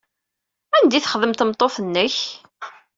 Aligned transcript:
Anda 0.75 0.95
ay 0.97 1.01
txeddem 1.03 1.33
tmeṭṭut-nnek? 1.35 2.15